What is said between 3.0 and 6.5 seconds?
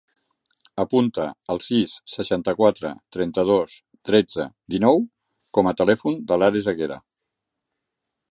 trenta-dos, tretze, dinou com a telèfon de